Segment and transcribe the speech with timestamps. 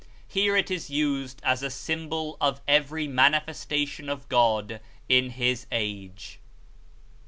[0.27, 6.39] Here it is used as a symbol of every Manifestation of God in His age.